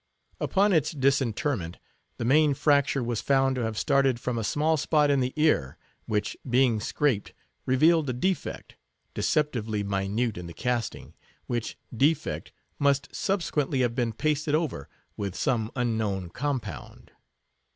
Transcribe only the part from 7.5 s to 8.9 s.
revealed a defect,